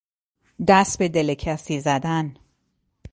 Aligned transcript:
دست 0.67 0.99
به 0.99 1.09
دل 1.09 1.33
کسی 1.33 1.79
زدن 1.79 2.33